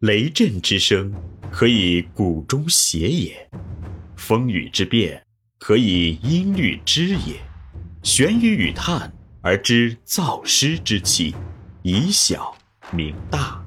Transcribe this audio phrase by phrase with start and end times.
[0.00, 1.10] 雷震之声，
[1.50, 3.32] 可以鼓中谐也；
[4.14, 5.24] 风雨之变，
[5.58, 7.40] 可以音律之也。
[8.02, 11.34] 玄雨与叹而知造湿之气，
[11.80, 12.54] 以小
[12.92, 13.64] 明大。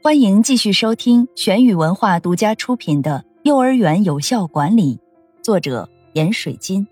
[0.00, 4.96] 欢迎继续收听玄宇文化独家出品的《幼儿园有效管理》，
[5.42, 6.86] 作者闫水金。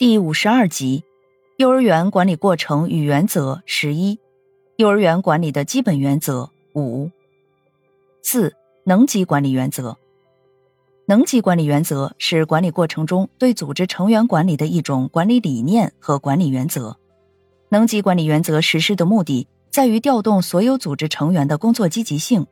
[0.00, 1.04] 第五十二集：
[1.58, 4.18] 幼儿园管理过程与原则十一，
[4.76, 7.10] 幼儿园管理的基本原则五。
[8.22, 9.98] 四、能级管理原则。
[11.04, 16.96] 能级管理原则是管理过程中对组织成员管理的一种管理理念和管理原则。
[17.68, 22.46] 能级管理原则实施的目的在于调动所有组织成员的工作积极性，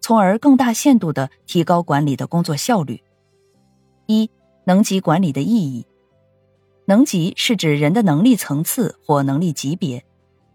[0.00, 3.02] 从而更大限度的提高管理的工作效率。
[4.06, 4.30] 一、
[4.66, 5.84] 能级管理的意义。
[6.84, 10.04] 能级是指人的能力层次或能力级别，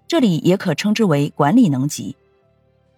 [0.07, 2.15] 这里也可称之为管理能级。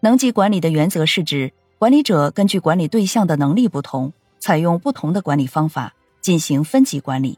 [0.02, 7.38] 能级管理的原则是指管理者根据管理对象的能力不同，采用不同的管理方法进行分级管理，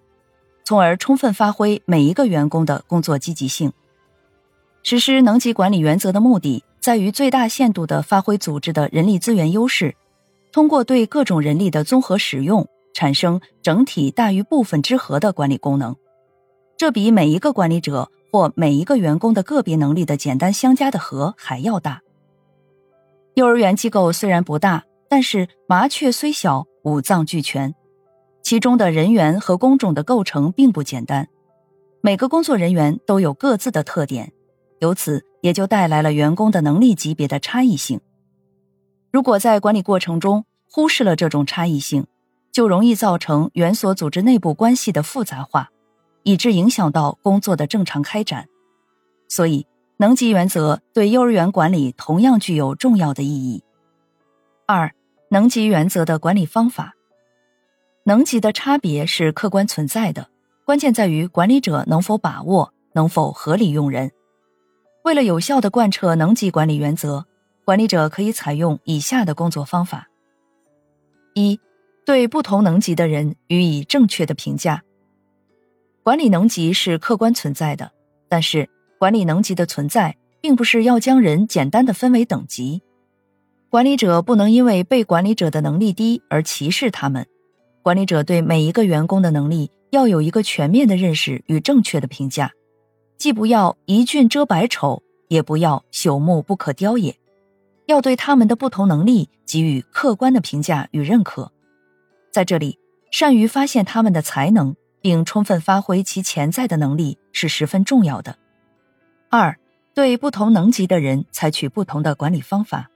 [0.64, 3.74] 从而充分发挥每一个员工的工作积极性。
[4.84, 9.96] 实施能级管理原则的目的在于最大限度地发挥组织的人力资源优势，
[10.52, 12.68] 通过对各种人力的综合使用。
[12.94, 15.96] 产生整体大于部分之和的管理功能，
[16.78, 22.02] 这比每一个管理者或每一个员工的个别能力的简单相加的和还要大。
[23.36, 27.74] 幼儿园机构虽然不大，但是麻雀虽小，五脏俱全，
[28.42, 31.30] 其中的人员和工种的构成并不简单，
[32.02, 34.34] 每个工作人员都有各自的特点，
[34.80, 38.02] 由此也就带来了员工的能力级别的差异性。
[39.12, 42.08] 如果在管理过程中忽视了这种差异性，
[42.52, 45.70] 就容易造成园所组织内部关系的复杂化，
[46.24, 48.48] 以致影响到工作的正常开展。
[49.28, 49.66] 所以，
[49.98, 53.64] 能级原则对幼儿园管理同样具有重要的意义。
[54.66, 54.94] 二、
[55.30, 56.94] 能级原则的管理方法。
[58.04, 60.28] 能级的差别是客观存在的，
[60.66, 64.12] 关键在于管理者能否把握，能否合理用人。
[65.04, 67.26] 为了有效的贯彻能级管理原则，
[67.64, 70.08] 管理者可以采用以下的工作方法：
[71.36, 71.60] 一、
[72.06, 74.84] 对不同能级的人予以正确的评价。
[76.04, 77.92] 管理能级是客观存在的，
[78.28, 82.82] 但是管理能级的存在，并不是要将人简单的分为等级。
[83.70, 87.26] 管理者不能因为被管理者的能力低而歧视他们。
[87.84, 92.52] 管理者对每一个员工的能力要有一个全面的认识与正确的评价，
[93.18, 97.16] 既不要一俊遮百丑，也不要朽木不可雕也，
[97.86, 101.52] 要对他们的不同能力给予客观的评价与认可。
[102.32, 102.80] 在这里，
[103.12, 108.38] 善于发现他们的才能，并充分发挥其潜在的能力是十分重要的。
[109.30, 109.58] 二，
[109.94, 112.90] 对不同能级的人采取不同的管理方法。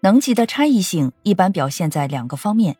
[0.00, 2.76] 能级的差异性一般表现在两个方面，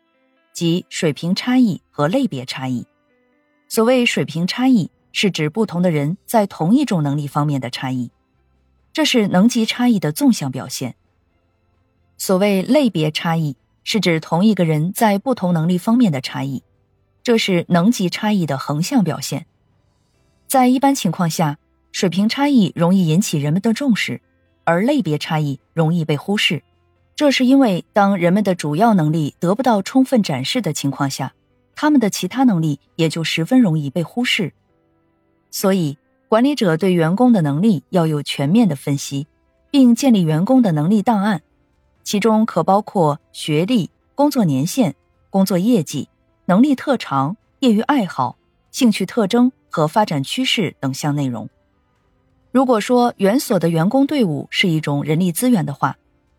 [0.53, 2.87] 即水平差异和类别差异。
[3.69, 8.11] 所谓水平差异，是指不同的人在同一种能力方面的差异，
[8.93, 10.97] 这是能级差异的纵向表现。
[12.19, 13.57] 所谓类别差异。
[13.85, 16.63] 是指同一个人在不同能力方面的差异，
[17.23, 19.47] 这是能级差异的横向表现。
[20.47, 21.59] 在一般情况下，
[21.93, 24.21] 水平差异容易引起人们的重视，
[24.65, 26.63] 而类别差异容易被忽视。
[27.15, 31.35] 这是因为当人们的主要能力得不到充分展示的情况下，
[31.75, 34.53] 他们的其他能力也就十分容易被忽视。
[35.51, 35.99] 所以，
[36.29, 39.27] 管理者对员工的能力要有全面的分析，
[39.71, 41.43] 并建立员工的能力档案。
[42.03, 44.95] 其中可包括学历、工作年限、
[45.31, 46.09] 工作业绩、
[46.47, 48.37] 能力特长、业余爱好、
[48.71, 51.49] 兴趣特征和发展趋势等项内容。
[52.51, 55.97] 如果说园所的员工队伍是一种人力资源的话，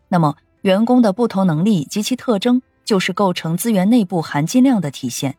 [0.08, 5.36] 那么员工的不同能力及其特征就是构成资源内部含金量的体现。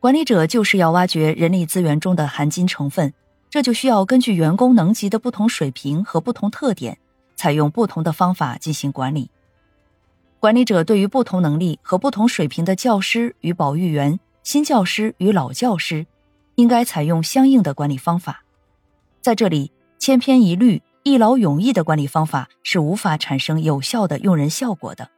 [0.00, 3.12] 管理者就是要挖掘人力资源中的含金成分，
[3.50, 6.98] 这就需要根据员工能级的不同水平和不同特点。
[7.38, 9.30] 采用不同的方法进行管理。
[10.40, 16.06] 管理者对于不同能力和不同水平的教师与保育员、新教师与老教师，
[16.56, 18.42] 应该采用相应的管理方法。
[19.20, 25.08] 在这里，千篇一律、一劳永逸的管理方法是无法产生有效的用人效果的。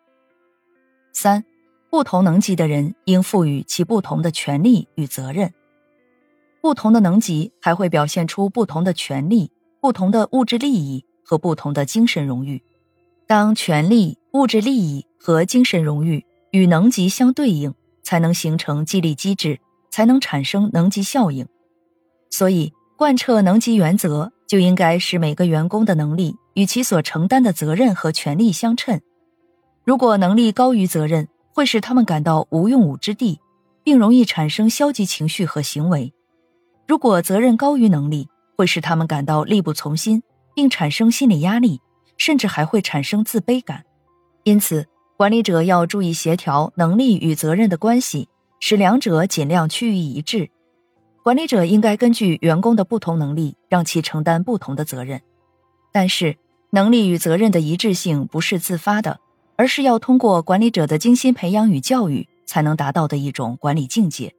[1.13, 1.45] 三，
[1.91, 5.53] 不同能级的人应赋予其不同的权利与责任。
[6.61, 9.51] 不同的能级还会表现出不同的权利、
[9.81, 11.05] 不同的物质利益。
[11.31, 12.61] 和不同的精神荣誉，
[13.29, 17.73] 当权力、物质利益和精神荣誉与能级相对应，
[18.03, 19.61] 才能形成激励机制，
[19.93, 21.47] 才能产生能级效应。
[22.31, 29.01] 所以，贯彻能级原则，就应该使每个员工的能力与其所承担的责任和权利相称。
[29.85, 33.39] 如果能力高于责任，会使他们感到无用武之地，
[33.85, 36.13] 并容易产生消极情绪和行为；
[36.89, 40.25] 如果责任高于能力，会使他们感到力不从心，
[40.55, 41.81] 并产生心理压力，
[42.17, 43.85] 甚至还会产生自卑感。
[44.45, 44.87] 因此，
[45.17, 50.51] 管理者要注意协调能力与责任的关系，使两者尽量趋于一致。
[51.23, 55.21] 管理者应该根据员工的不同能力，让其承担不同的责任。
[55.93, 56.37] 但是，
[56.71, 59.21] 能力与责任的一致性不是自发的，
[59.57, 64.35] 而是要通过管理者的精心培养与教育才能达到的一种管理境界。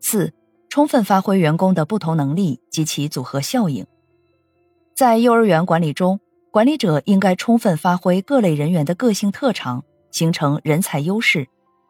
[0.00, 0.32] 四、
[0.68, 3.84] 充分发挥员工的不同能力及其组合效应。
[5.00, 6.20] 在幼儿园管理中，
[6.50, 11.48] 管理者应该充分发挥各类人员的个性特长，形成人才优势，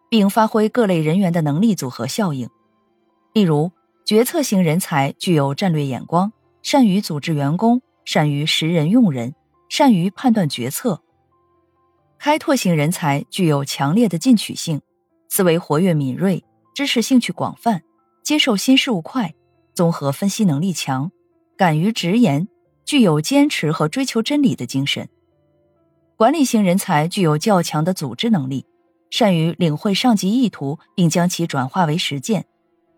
[0.09, 2.49] 并发挥各类人员的能力组合效应。
[3.33, 3.73] 例如，
[4.07, 9.35] 决策型人才具有战略眼光，善于组织员工，善于识人用人，
[9.69, 11.01] 善于判断决策；
[12.17, 14.81] 开拓型人才具有强烈的进取性，
[15.29, 16.45] 思维活跃敏锐，
[16.77, 17.83] 知识兴趣广泛，
[18.23, 19.35] 接受新事物快，
[19.75, 21.11] 综合分析能力强，
[21.57, 22.47] 敢于直言，
[22.85, 25.07] 具有坚持和追求真理的精神；
[26.17, 28.67] 管理型人才具有较强的组织能力，
[29.11, 32.47] 善于领会上级意图，并将其转化为实践。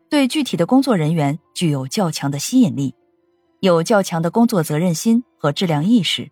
[0.08, 2.94] 对具体的工作人员具有较强的吸引力，
[3.60, 6.30] 有较强的工作责任心和质量意识。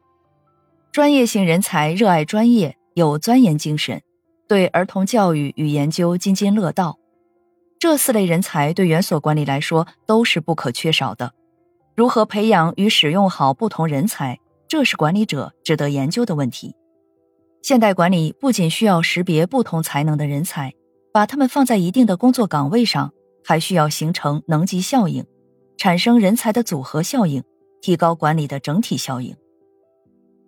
[0.93, 4.02] 专业性人才热爱专业，有钻研精神，
[4.49, 6.99] 对儿童教育与研究津津乐道。
[7.79, 11.32] 这四类人才对园所管理来说都是不可缺少的。
[12.00, 16.75] 如何培养与使用好不同人才，这是管理者值得研究的问题。
[17.61, 20.73] 现代管理不仅需要识别不同才能的人才，
[21.12, 23.12] 把他们放在一定的工作岗位上。
[23.44, 25.26] 还需要形成能级效应，
[25.76, 27.44] 产生人才的组合效应，
[27.82, 29.37] 提高管理的整体效应。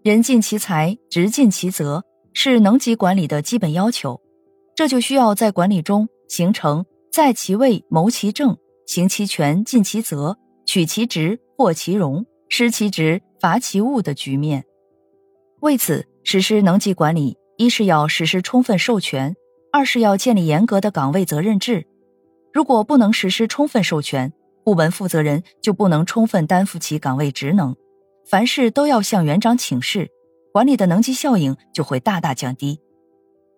[0.03, 2.03] 人尽其才，职尽其责，
[2.33, 4.19] 是能级管理的基本要求。
[4.75, 8.57] 这就需要在管理中形成在其位谋其政，
[8.87, 14.65] 行其权尽其责，取其职获其荣，失其职罚其物的局面。
[15.61, 19.35] 为此，实施能级管理，一是要实施充分授权，
[19.73, 21.87] 二是要建立严格的岗位责任制。
[22.53, 24.33] 如果不能实施充分授权，
[24.65, 27.75] 部门负责人就不能充分担负起岗位职能，
[28.29, 30.11] 凡事都要向园长请示，
[30.53, 32.81] 管理的能级效应就会大大降低。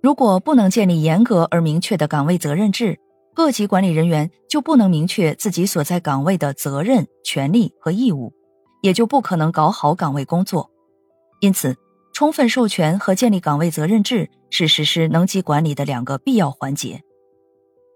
[0.02, 2.98] 如果不能建立严格而明确的岗位责任制，
[3.34, 8.32] 各级管理人员就不能明确自己所在岗位的责任、权利和义务，
[8.80, 10.70] 也就不可能搞好岗位工作。
[11.40, 11.76] 因此，
[12.12, 17.02] 充分授权和建立岗位责任制是实施能级管理的两个必要环节。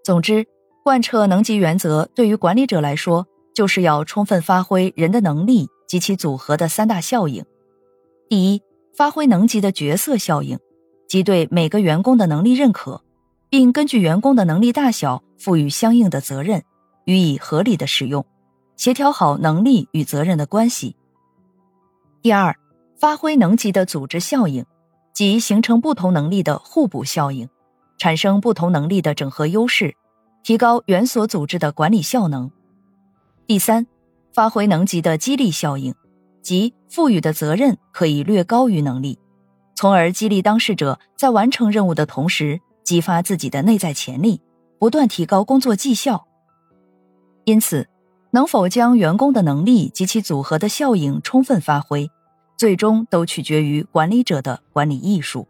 [0.03, 0.45] 总之。
[0.81, 7.45] 贯彻能级原则，对于管理者来说，就是要充分发挥人的能力及其组合的三大效应。
[8.27, 8.61] 第一，
[8.95, 10.57] 发挥能级的角色效应，
[11.07, 13.03] 即对每个员工的能力认可，
[13.49, 16.63] 并根据员工的能力大小赋予相应的责任，
[17.05, 18.25] 予以合理的使用，
[18.75, 20.95] 协调好能力与责任的关系。
[22.21, 22.55] 第二，
[22.99, 24.65] 发挥能级的组织效应，
[25.13, 27.47] 即形成不同能力的互补效应，
[27.97, 29.95] 产生不同能力的整合优势。
[30.41, 32.49] 提高原所组织的管理效能。
[33.45, 33.85] 第三，
[34.33, 35.93] 发挥能级的激励效应，
[36.41, 39.19] 即赋予的责任可以略高于能力，
[39.75, 44.41] 从而激励当事者在完成任务的同时，激发自己的内在潜力，
[44.79, 46.27] 不断提高工作绩效。
[47.43, 47.87] 因此，
[48.31, 52.09] 能否将员工的能力及其组合的效应充分发挥，
[52.57, 55.47] 最终都取决于管理者的管理艺术。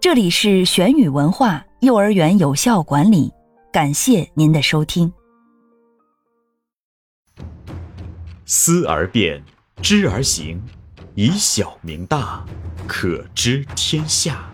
[0.00, 3.32] 这里是玄宇文化幼儿园有效管理，
[3.72, 5.12] 感谢您的收听。
[8.44, 9.42] 思而变，
[9.82, 10.62] 知而行，
[11.16, 12.44] 以小明大，
[12.86, 14.48] 可知天下。